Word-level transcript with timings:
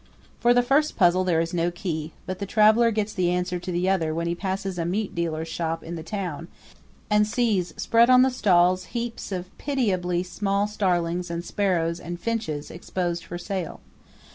For 0.39 0.51
the 0.55 0.63
first 0.63 0.95
puzzle 0.97 1.23
there 1.23 1.39
is 1.39 1.53
no 1.53 1.69
key, 1.69 2.11
but 2.25 2.39
the 2.39 2.47
traveler 2.47 2.89
gets 2.89 3.13
the 3.13 3.29
answer 3.29 3.59
to 3.59 3.71
the 3.71 3.87
other 3.87 4.15
when 4.15 4.25
he 4.25 4.33
passes 4.33 4.79
a 4.79 4.83
meat 4.83 5.13
dealer's 5.13 5.47
shop 5.47 5.83
in 5.83 5.93
the 5.93 6.01
town 6.01 6.47
and 7.11 7.27
sees 7.27 7.71
spread 7.77 8.09
on 8.09 8.23
the 8.23 8.31
stalls 8.31 8.85
heaps 8.97 9.31
of 9.31 9.55
pitiably 9.59 10.23
small 10.23 10.65
starlings 10.65 11.29
and 11.29 11.45
sparrows 11.45 11.99
and 11.99 12.19
finches 12.19 12.71
exposed 12.71 13.23
for 13.23 13.37
sale. 13.37 13.79